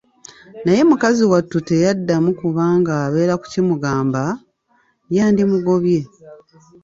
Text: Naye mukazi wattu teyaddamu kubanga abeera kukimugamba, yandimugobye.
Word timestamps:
Naye 0.63 0.81
mukazi 0.89 1.23
wattu 1.31 1.57
teyaddamu 1.67 2.29
kubanga 2.39 2.91
abeera 3.05 3.33
kukimugamba, 3.41 4.21
yandimugobye. 5.15 5.99